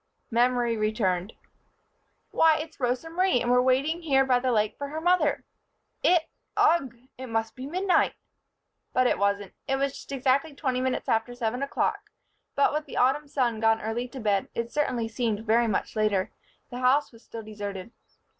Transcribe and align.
Memory 0.31 0.77
returned. 0.77 1.33
"Why! 2.31 2.57
It's 2.57 2.79
Rosa 2.79 3.07
Marie, 3.07 3.39
and 3.39 3.51
we're 3.51 3.61
waiting 3.61 4.01
here 4.01 4.25
by 4.25 4.39
the 4.39 4.51
lake 4.51 4.75
for 4.75 4.87
her 4.87 4.99
mother. 4.99 5.45
It 6.01 6.23
ugh! 6.57 6.95
It 7.19 7.27
must 7.27 7.55
be 7.55 7.67
midnight!" 7.67 8.15
But 8.93 9.05
it 9.05 9.19
wasn't. 9.19 9.53
It 9.67 9.75
was 9.75 9.93
just 9.93 10.11
exactly 10.11 10.55
twenty 10.55 10.81
minutes 10.81 11.07
after 11.07 11.35
seven 11.35 11.61
o'clock 11.61 12.09
but, 12.55 12.73
with 12.73 12.87
the 12.87 12.97
autumn 12.97 13.27
sun 13.27 13.59
gone 13.59 13.79
early 13.79 14.07
to 14.07 14.19
bed, 14.19 14.49
it 14.55 14.71
certainly 14.73 15.07
seemed 15.07 15.45
very 15.45 15.67
much 15.67 15.95
later. 15.95 16.31
The 16.71 16.79
house 16.79 17.11
was 17.11 17.23
still 17.23 17.43
deserted. 17.43 17.91